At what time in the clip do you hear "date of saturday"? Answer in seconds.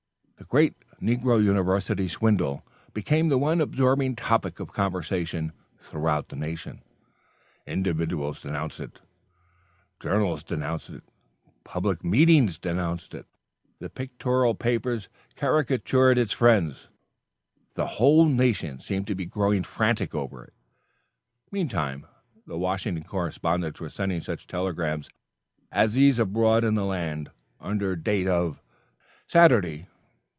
27.95-29.87